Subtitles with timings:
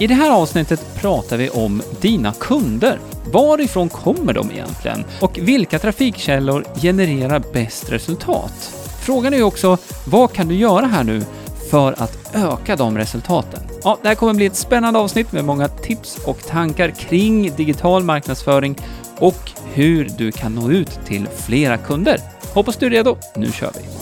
[0.00, 2.98] I det här avsnittet pratar vi om dina kunder.
[3.32, 5.04] Varifrån kommer de egentligen?
[5.20, 8.74] Och vilka trafikkällor genererar bäst resultat?
[9.02, 11.22] Frågan är ju också, vad kan du göra här nu
[11.70, 13.60] för att öka de resultaten?
[13.84, 18.04] Ja, det här kommer bli ett spännande avsnitt med många tips och tankar kring digital
[18.04, 18.76] marknadsföring
[19.18, 22.20] och hur du kan nå ut till flera kunder.
[22.54, 23.16] Hoppas du är redo.
[23.36, 23.97] Nu kör vi!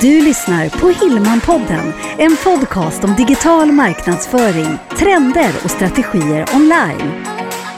[0.00, 7.24] Du lyssnar på Hillmanpodden, en podcast om digital marknadsföring, trender och strategier online.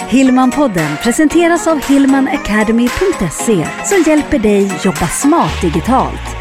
[0.08, 6.36] Hillmanpodden presenteras av hillmanacademy.se som hjälper dig jobba smart digitalt.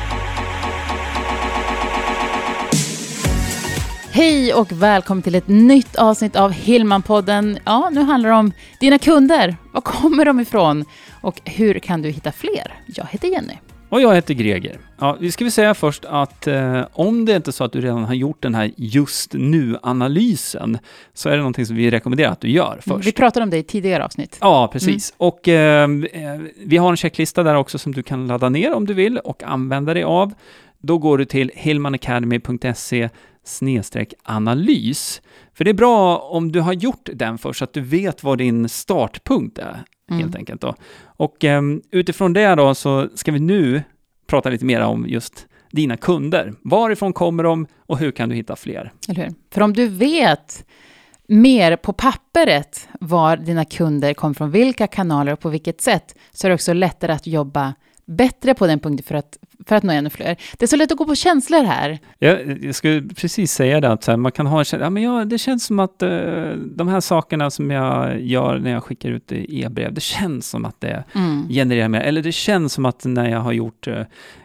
[4.11, 7.59] Hej och välkommen till ett nytt avsnitt av Hillmanpodden.
[7.65, 9.57] Ja, nu handlar det om dina kunder.
[9.71, 10.85] Var kommer de ifrån?
[11.21, 12.73] Och hur kan du hitta fler?
[12.85, 13.57] Jag heter Jenny.
[13.89, 14.77] Och jag heter Greger.
[14.99, 17.81] Ja, vi ska väl säga först att eh, om det inte är så att du
[17.81, 20.77] redan har gjort den här just nu-analysen,
[21.13, 23.07] så är det någonting som vi rekommenderar att du gör först.
[23.07, 24.37] Vi pratade om det i tidigare avsnitt.
[24.41, 25.11] Ja, precis.
[25.11, 25.27] Mm.
[25.27, 25.87] Och eh,
[26.65, 29.43] vi har en checklista där också som du kan ladda ner om du vill och
[29.43, 30.33] använda dig av.
[30.79, 33.09] Då går du till hillmanacademy.se
[34.23, 35.21] analys.
[35.53, 38.37] För det är bra om du har gjort den först, så att du vet vad
[38.37, 40.21] din startpunkt är, mm.
[40.21, 40.61] helt enkelt.
[40.61, 40.75] Då.
[41.03, 43.83] Och um, utifrån det då så ska vi nu
[44.27, 46.53] prata lite mer om just dina kunder.
[46.63, 48.93] Varifrån kommer de och hur kan du hitta fler?
[49.09, 49.33] Eller hur?
[49.51, 50.65] För om du vet
[51.27, 56.47] mer på pappret var dina kunder kommer från, vilka kanaler och på vilket sätt, så
[56.47, 57.73] är det också lättare att jobba
[58.07, 60.37] bättre på den punkten för att, för att nå ännu fler.
[60.57, 61.99] Det är så lätt att gå på känslor här.
[62.19, 65.37] Jag, jag skulle precis säga det, att man kan ha en ja, men ja, det
[65.37, 66.09] känns som att uh,
[66.75, 70.81] de här sakerna som jag gör när jag skickar ut e-brev, det känns som att
[70.81, 71.49] det mm.
[71.49, 74.01] genererar mer, eller det känns som att när jag har gjort uh,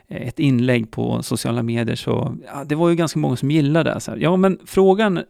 [0.08, 4.00] ett inlägg på sociala medier så, ja, det var ju ganska många som gillade det.
[4.00, 5.22] Så här, ja, men frågan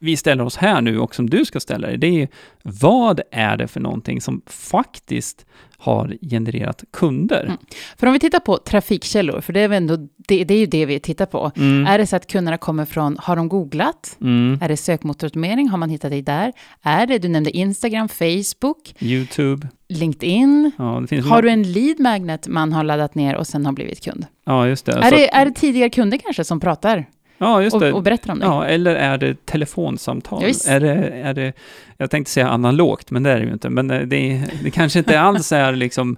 [0.00, 2.26] vi ställer oss här nu och som du ska ställa dig, det är ju
[2.62, 5.46] vad är det för någonting som faktiskt
[5.78, 7.44] har genererat kunder.
[7.44, 7.56] Mm.
[7.98, 10.86] För om vi tittar på trafikkällor, för det är, ändå, det, det är ju det
[10.86, 11.52] vi tittar på.
[11.56, 11.86] Mm.
[11.86, 14.16] Är det så att kunderna kommer från, har de googlat?
[14.20, 14.58] Mm.
[14.62, 16.52] Är det sökmotoroptimering, har man hittat det där?
[16.82, 20.72] Är det, du nämnde Instagram, Facebook, YouTube, LinkedIn.
[20.78, 20.84] Ja,
[21.24, 24.26] har du en lead magnet man har laddat ner och sen har blivit kund?
[24.46, 24.92] Ja, just det.
[24.92, 27.06] Är, det, är det tidigare kunder kanske som pratar?
[27.40, 27.92] Ja, just det.
[27.92, 28.46] Och, och berättar om det.
[28.46, 30.42] Ja, eller är det telefonsamtal?
[30.42, 31.52] Ja, är det, är det,
[31.96, 33.70] jag tänkte säga analogt, men det är det ju inte.
[33.70, 36.16] Men det, det, det kanske inte alls är liksom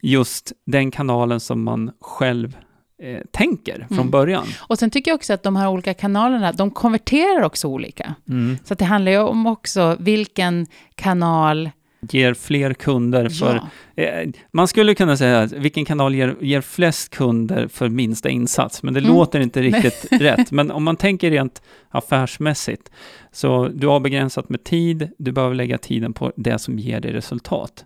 [0.00, 2.56] just den kanalen som man själv
[3.02, 4.10] eh, tänker från mm.
[4.10, 4.46] början.
[4.58, 8.14] Och sen tycker jag också att de här olika kanalerna, de konverterar också olika.
[8.28, 8.58] Mm.
[8.64, 11.70] Så det handlar ju om också vilken kanal
[12.10, 13.60] ger fler kunder för...
[13.94, 14.02] Ja.
[14.02, 18.82] Eh, man skulle kunna säga att vilken kanal ger, ger flest kunder för minsta insats,
[18.82, 19.12] men det mm.
[19.12, 20.50] låter inte riktigt rätt.
[20.50, 22.90] Men om man tänker rent affärsmässigt,
[23.32, 27.12] så du har begränsat med tid, du behöver lägga tiden på det som ger dig
[27.12, 27.84] resultat.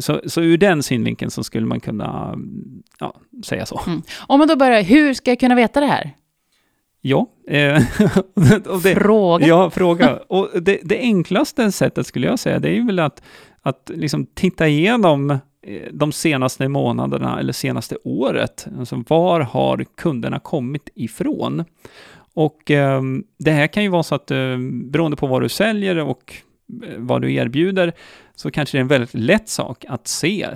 [0.00, 2.38] Så, så ur den synvinkeln så skulle man kunna
[2.98, 3.14] ja,
[3.44, 3.80] säga så.
[3.86, 4.02] Mm.
[4.26, 6.10] Om man då börjar, hur ska jag kunna veta det här?
[7.04, 7.26] Ja.
[7.48, 7.82] Eh,
[8.82, 9.46] det, fråga.
[9.46, 10.16] Ja, fråga.
[10.28, 13.22] Och det, det, enklaste sättet skulle jag säga, det är ju väl att,
[13.62, 15.38] att liksom titta igenom eh,
[15.92, 18.66] de senaste månaderna eller senaste året.
[18.78, 21.64] Alltså var har kunderna kommit ifrån?
[22.34, 23.02] Och eh,
[23.38, 26.34] det här kan ju vara så att eh, beroende på vad du säljer och
[26.84, 27.92] eh, vad du erbjuder,
[28.34, 30.48] så kanske det är en väldigt lätt sak att se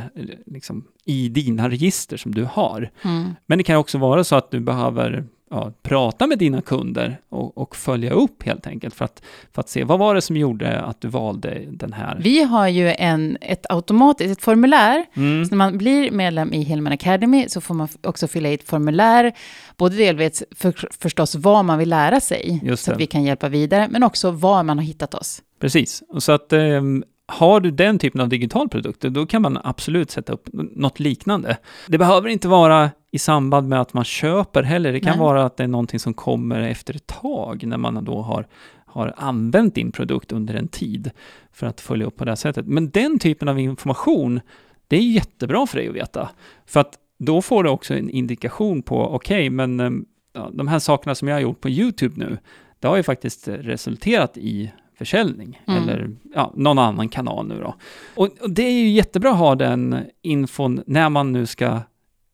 [0.46, 2.90] liksom, i dina register som du har.
[3.02, 3.30] Mm.
[3.46, 7.58] Men det kan också vara så att du behöver ja, prata med dina kunder och,
[7.58, 10.80] och, följa upp helt enkelt för att, för att se vad var det som gjorde
[10.80, 12.18] att du valde den här.
[12.20, 15.06] Vi har ju en, ett automatiskt ett formulär.
[15.14, 15.44] Mm.
[15.44, 18.68] Så när man blir medlem i Hillman Academy så får man också fylla i ett
[18.68, 19.32] formulär.
[19.76, 23.88] Både delvis för, förstås vad man vill lära sig så att vi kan hjälpa vidare,
[23.90, 25.42] men också var man har hittat oss.
[25.60, 26.82] Precis, så att eh,
[27.26, 31.56] har du den typen av digital produkt, då kan man absolut sätta upp något liknande.
[31.88, 34.92] Det behöver inte vara i samband med att man köper heller.
[34.92, 35.20] Det kan Nej.
[35.20, 38.46] vara att det är någonting som kommer efter ett tag, när man då har,
[38.86, 41.10] har använt din produkt under en tid,
[41.52, 42.66] för att följa upp på det sättet.
[42.66, 44.40] Men den typen av information,
[44.88, 46.28] det är jättebra för dig att veta.
[46.66, 49.90] För att då får du också en indikation på, okej, okay, men eh,
[50.32, 52.38] ja, de här sakerna som jag har gjort på YouTube nu,
[52.80, 55.82] det har ju faktiskt resulterat i försäljning mm.
[55.82, 57.74] eller ja, någon annan kanal nu då.
[58.14, 61.66] Och, och, det är ju jättebra att ha den infon när man nu ska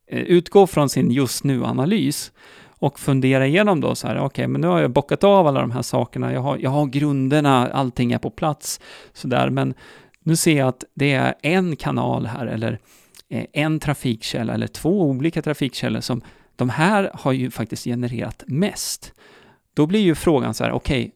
[0.07, 2.33] eh, utgå från sin just nu-analys
[2.83, 5.61] och fundera igenom då så här, okej, okay, men nu har jag bockat av alla
[5.61, 8.81] de här sakerna, jag har, jag har grunderna, allting är på plats,
[9.13, 9.75] så där, men
[10.23, 12.79] nu ser jag att det är en kanal här, eller
[13.29, 16.23] eh, en trafikkälla, eller två olika trafikkällor som
[16.57, 19.13] de här har ju faktiskt genererat mest.
[19.75, 21.11] Då blir ju frågan så här, okej, okay,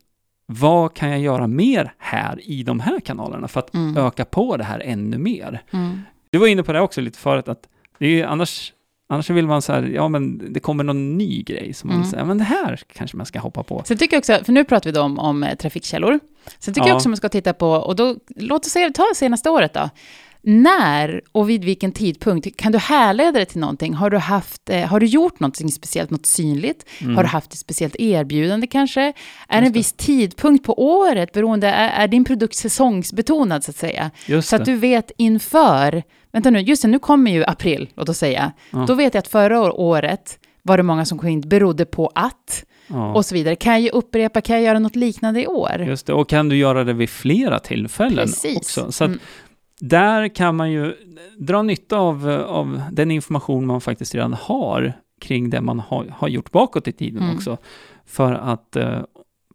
[0.47, 3.97] vad kan jag göra mer här i de här kanalerna för att mm.
[3.97, 5.63] öka på det här ännu mer?
[5.71, 6.01] Mm.
[6.31, 8.73] Du var inne på det också lite förut, att det är ju annars
[9.09, 12.11] Annars vill man så här, ja men det kommer någon ny grej som man mm.
[12.11, 13.83] säger, men det här kanske man ska hoppa på.
[13.87, 16.21] Sen tycker jag också, för nu pratar vi då om, om eh, trafikkällor.
[16.59, 16.89] Sen tycker ja.
[16.89, 19.91] jag också man ska titta på, och då, låt oss säga, ta senaste året då.
[20.49, 23.95] När och vid vilken tidpunkt kan du härleda det till någonting?
[23.95, 26.87] Har du, haft, eh, har du gjort någonting speciellt, något synligt?
[27.01, 27.17] Mm.
[27.17, 29.13] Har du haft ett speciellt erbjudande kanske?
[29.49, 33.77] Är det en viss tidpunkt på året beroende, är, är din produkt säsongsbetonad så att
[33.77, 34.11] säga?
[34.27, 36.03] Just så att du vet inför,
[36.33, 38.53] vänta nu, just det, nu kommer ju april, låt oss säga.
[38.71, 38.85] Ja.
[38.89, 42.65] Då vet jag att förra året var det många som kom in, berodde på att,
[42.89, 43.15] Ja.
[43.15, 43.57] och så vidare.
[43.57, 45.85] Kan jag upprepa, kan jag göra något liknande i år?
[45.87, 48.57] Just det, och kan du göra det vid flera tillfällen Precis.
[48.57, 48.93] också?
[48.93, 49.21] Så att mm
[49.81, 50.95] där kan man ju
[51.39, 56.29] dra nytta av, av den information man faktiskt redan har kring det man har, har
[56.29, 57.37] gjort bakåt i tiden mm.
[57.37, 57.59] också.
[58.07, 59.01] För att eh,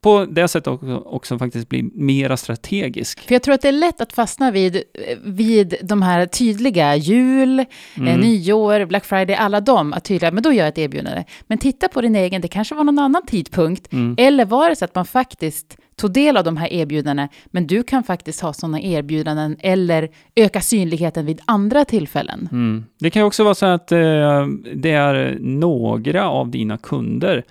[0.01, 3.27] på det sättet också, också, faktiskt bli mera strategisk.
[3.27, 4.83] För jag tror att det är lätt att fastna vid,
[5.24, 7.65] vid de här tydliga jul, eh,
[7.98, 8.07] mm.
[8.07, 11.24] eh, nyår, Black Friday, alla de, att tydliga, men då gör jag ett erbjudande.
[11.48, 14.15] Men titta på din egen, det kanske var någon annan tidpunkt, mm.
[14.18, 17.83] eller var det så att man faktiskt tog del av de här erbjudandena, men du
[17.83, 22.50] kan faktiskt ha sådana erbjudanden eller öka synligheten vid andra tillfällen.
[22.51, 22.86] Mm.
[23.00, 27.44] Det kan också vara så att eh, det är några av dina kunder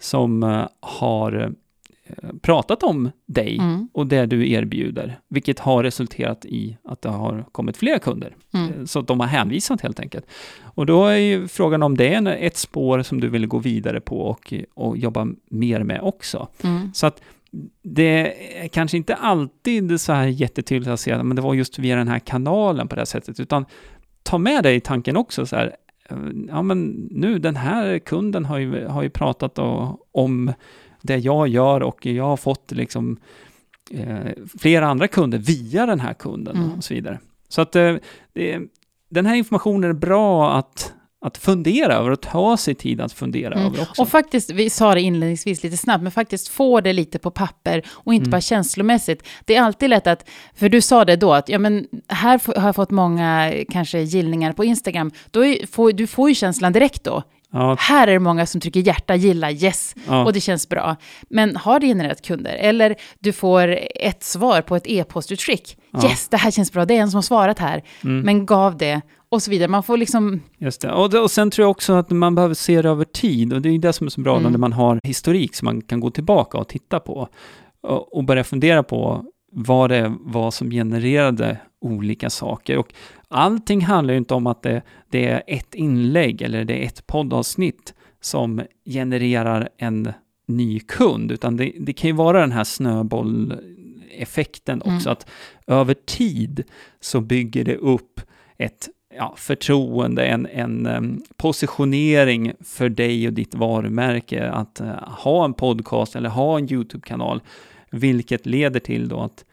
[0.00, 1.48] som eh, har eh,
[2.42, 3.88] pratat om dig mm.
[3.92, 8.36] och det du erbjuder, vilket har resulterat i att det har kommit fler kunder.
[8.54, 8.72] Mm.
[8.72, 10.26] Eh, så de har hänvisat helt enkelt.
[10.62, 14.00] Och då är ju frågan om det är ett spår som du vill gå vidare
[14.00, 16.48] på och, och jobba mer med också.
[16.62, 16.90] Mm.
[16.94, 17.22] Så att
[17.82, 18.34] det
[18.64, 22.08] är kanske inte alltid så här jättetydligt att se, men det var just via den
[22.08, 23.64] här kanalen på det här sättet, utan
[24.22, 25.76] ta med dig tanken också så här,
[26.48, 30.52] ja men nu den här kunden har ju, har ju pratat och, om
[31.02, 33.16] det jag gör och jag har fått liksom
[33.90, 36.72] eh, flera andra kunder via den här kunden mm.
[36.72, 37.18] och så vidare.
[37.48, 37.96] Så att eh,
[39.10, 40.92] den här informationen är bra att
[41.24, 43.66] att fundera över och ta sig tid att fundera mm.
[43.66, 44.02] över också.
[44.02, 47.82] Och faktiskt, vi sa det inledningsvis lite snabbt, men faktiskt få det lite på papper
[47.90, 48.30] och inte mm.
[48.30, 49.28] bara känslomässigt.
[49.44, 52.68] Det är alltid lätt att, för du sa det då, att ja men här har
[52.68, 57.04] jag fått många kanske gillningar på Instagram, då är, får, du får ju känslan direkt
[57.04, 57.22] då.
[57.52, 57.76] Ja.
[57.78, 60.24] Här är det många som trycker hjärta, gilla, yes, ja.
[60.24, 60.96] och det känns bra.
[61.30, 62.54] Men har det genererat kunder?
[62.54, 65.78] Eller du får ett svar på ett e-postutskick.
[65.90, 66.04] Ja.
[66.04, 67.82] Yes, det här känns bra, det är en som har svarat här.
[68.04, 68.20] Mm.
[68.20, 69.68] Men gav det och så vidare.
[69.68, 70.40] Man får liksom...
[70.58, 70.92] Just det.
[70.92, 73.52] Och, det, och sen tror jag också att man behöver se det över tid.
[73.52, 74.52] Och det är det som är så bra mm.
[74.52, 77.28] när man har historik som man kan gå tillbaka och titta på.
[77.82, 82.78] Och, och börja fundera på vad det var som genererade olika saker.
[82.78, 82.92] Och
[83.28, 87.06] allting handlar ju inte om att det, det är ett inlägg eller det är ett
[87.06, 90.12] poddavsnitt som genererar en
[90.46, 95.12] ny kund, utan det, det kan ju vara den här snöbolleffekten också, mm.
[95.12, 95.26] att
[95.66, 96.62] över tid
[97.00, 98.20] så bygger det upp
[98.58, 105.44] ett ja, förtroende, en, en um, positionering för dig och ditt varumärke att uh, ha
[105.44, 107.40] en podcast eller ha en YouTube-kanal,
[107.90, 109.44] vilket leder till då att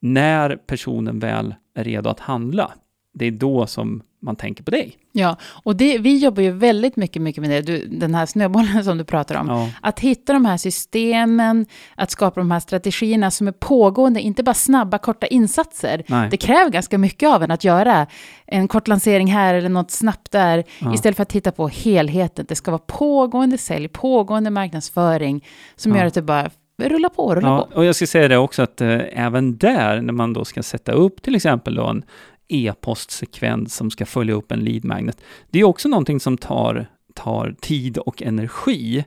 [0.00, 2.72] när personen väl är redo att handla,
[3.14, 4.96] det är då som man tänker på dig.
[5.12, 8.84] Ja, och det, vi jobbar ju väldigt mycket, mycket med det, du, den här snöbollen
[8.84, 9.48] som du pratar om.
[9.48, 9.70] Ja.
[9.82, 14.54] Att hitta de här systemen, att skapa de här strategierna som är pågående, inte bara
[14.54, 16.04] snabba, korta insatser.
[16.08, 16.28] Nej.
[16.30, 18.06] Det kräver ganska mycket av en att göra
[18.46, 20.94] en kort lansering här eller något snabbt där, ja.
[20.94, 22.46] istället för att titta på helheten.
[22.48, 25.44] Det ska vara pågående sälj, pågående marknadsföring,
[25.76, 25.98] som ja.
[25.98, 27.76] gör att det bara rulla på, rulla ja, på.
[27.76, 30.92] Och jag ska säga det också att eh, även där, när man då ska sätta
[30.92, 32.04] upp till exempel då en
[32.48, 35.20] e-postsekvens som ska följa upp en lead magnet.
[35.50, 39.04] Det är också någonting som tar, tar tid och energi.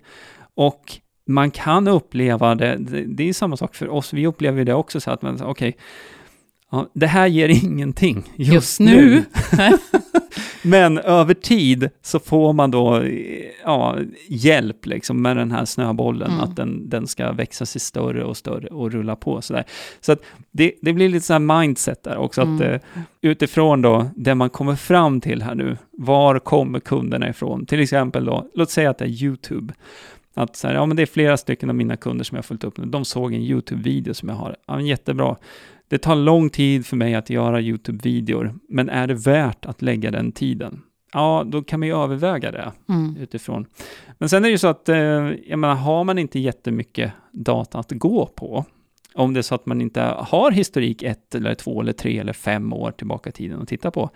[0.56, 4.74] Och man kan uppleva det, det, det är samma sak för oss, vi upplever det
[4.74, 5.74] också så att man, okej, okay,
[6.72, 9.24] Ja, det här ger ingenting just, just nu.
[10.62, 13.04] Men över tid så får man då
[13.64, 13.98] ja,
[14.28, 16.44] hjälp liksom med den här snöbollen, mm.
[16.44, 19.64] att den, den ska växa sig större och större och rulla på sådär.
[20.02, 20.20] Så att
[20.52, 22.56] det, det blir lite så här mindset där också, mm.
[22.56, 27.66] att uh, utifrån då det man kommer fram till här nu, var kommer kunderna ifrån?
[27.66, 29.74] Till exempel då, låt säga att det är YouTube.
[30.34, 32.48] Att så här, ja men det är flera stycken av mina kunder som jag har
[32.48, 35.36] följt upp nu, de såg en YouTube-video som jag har, ja jättebra
[35.92, 40.12] det tar lång tid för mig att göra YouTube-videor, men är det värt att lägga
[40.12, 40.82] den tiden?
[41.14, 43.18] Ja, då kan man ju överväga det mm.
[43.18, 43.66] utifrån.
[44.18, 44.96] Men sen är det ju så att, eh,
[45.48, 48.66] jag menar, har man inte jättemycket data att gå på,
[49.14, 52.34] om det är så att man inte har historik ett eller två eller tre eller
[52.34, 54.10] fem år tillbaka i tiden att titta på,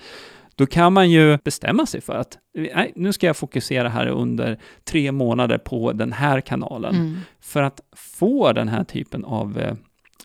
[0.56, 2.38] då kan man ju bestämma sig för att
[2.76, 6.96] nej, nu ska jag fokusera här under tre månader på den här kanalen.
[6.96, 7.18] Mm.
[7.40, 9.78] För att få den här typen av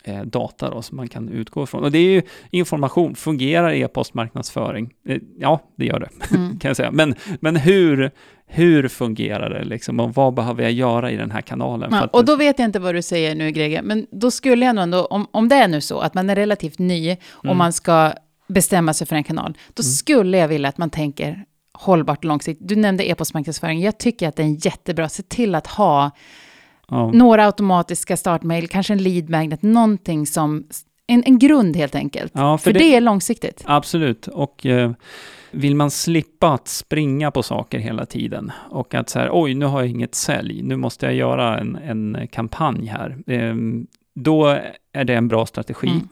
[0.03, 1.83] eh, data då, som man kan utgå ifrån.
[1.83, 3.15] Och det är ju information.
[3.15, 4.93] Fungerar e-postmarknadsföring?
[5.07, 6.59] Eh, ja, det gör det, mm.
[6.59, 6.91] kan jag säga.
[6.91, 8.11] Men, men hur,
[8.45, 11.89] hur fungerar det liksom och vad behöver jag göra i den här kanalen?
[11.91, 14.75] Ja, och då vet jag inte vad du säger nu, Greger, men då skulle jag
[14.75, 17.57] nog ändå, om, om det är nu så att man är relativt ny och mm.
[17.57, 18.13] man ska
[18.47, 19.91] bestämma sig för en kanal, då mm.
[19.91, 22.67] skulle jag vilja att man tänker hållbart långsiktigt.
[22.67, 23.81] Du nämnde e-postmarknadsföring.
[23.81, 25.09] Jag tycker att det är jättebra.
[25.09, 26.11] Se till att ha
[26.91, 27.11] ja.
[27.11, 30.67] några automatiska startmail, kanske en lead magnet, någonting som
[31.07, 32.31] en, en grund helt enkelt.
[32.35, 33.63] Ja, för, för det, det, är långsiktigt.
[33.65, 34.27] Absolut.
[34.27, 34.91] Och eh,
[35.51, 39.65] vill man slippa att springa på saker hela tiden och att så här, oj, nu
[39.65, 43.17] har jag inget sälj, nu måste jag göra en, en kampanj här.
[43.27, 43.55] Eh,
[44.15, 44.59] då
[44.93, 45.89] är det en bra strategi.
[45.89, 46.07] Mm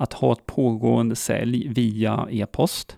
[0.00, 2.96] att ha ett pågående sälj via e-post,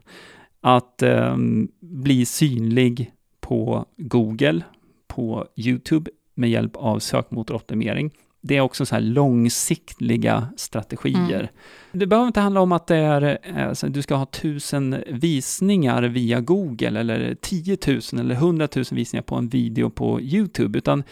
[0.60, 1.36] att eh,
[1.80, 4.62] bli synlig på Google,
[5.06, 6.10] på YouTube
[6.42, 8.10] med hjälp av sökmotoroptimering.
[8.40, 11.38] Det är också så här långsiktiga strategier.
[11.38, 11.48] Mm.
[11.92, 16.40] Det behöver inte handla om att det är, alltså, du ska ha tusen visningar via
[16.40, 21.04] Google eller 10 000 eller 100 000 visningar på en video på YouTube, utan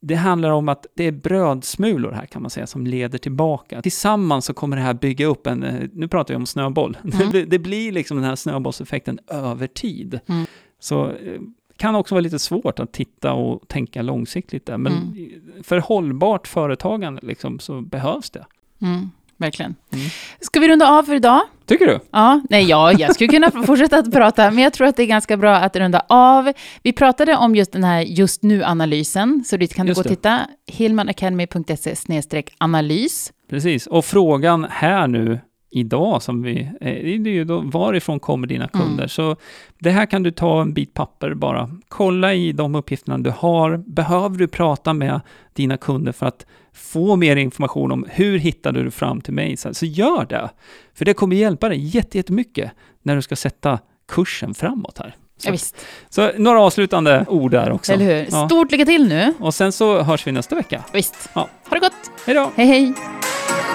[0.00, 3.82] det handlar om att det är brödsmulor här kan man säga som leder tillbaka.
[3.82, 7.30] Tillsammans så kommer det här bygga upp en, eh, nu pratar vi om snöboll, mm.
[7.32, 10.20] det, det, blir liksom den här snöbollseffekten över tid.
[10.26, 10.46] Mm.
[10.80, 11.40] Så eh,
[11.82, 15.62] kan också vara lite svårt att titta och tänka långsiktigt där, men mm.
[15.62, 18.46] för hållbart företagande liksom, så behövs det.
[18.82, 19.10] Mm
[19.42, 19.74] verkligen.
[19.92, 20.06] Mm.
[20.40, 21.40] Ska vi runda av för idag?
[21.66, 22.00] Tycker du?
[22.10, 25.06] Ja, nej, ja, jag skulle kunna fortsätta att prata, men jag tror att det är
[25.06, 26.52] ganska bra att runda av.
[26.82, 30.40] Vi pratade om just den här just nu-analysen, så dit kan du gå och titta.
[30.66, 33.32] hillmanacademy.se analys.
[33.50, 35.40] Precis, och frågan här nu
[35.72, 38.94] idag som vi, eh, det är ju då, varifrån kommer dina kunder?
[38.94, 39.08] Mm.
[39.08, 39.36] Så
[39.78, 41.70] det här kan du ta en bit papper bara.
[41.88, 43.76] Kolla i de uppgifterna du har.
[43.76, 45.20] Behöver du prata med
[45.52, 49.56] dina kunder för att få mer information om hur hittade du fram till mig?
[49.56, 50.50] Så, så gör det.
[50.94, 52.70] För det kommer hjälpa dig jättemycket
[53.02, 55.16] när du ska sätta kursen framåt här.
[55.36, 55.76] Så, ja, visst.
[56.08, 57.92] så några avslutande ord där också.
[57.92, 58.26] Eller hur.
[58.30, 58.48] Ja.
[58.48, 59.34] Stort lycka till nu.
[59.40, 60.84] Och sen så hörs vi nästa vecka.
[60.92, 61.30] Visst.
[61.34, 61.48] Ja.
[61.68, 62.10] Ha det gott.
[62.26, 62.50] Hej då.
[62.56, 62.94] Hej, hej.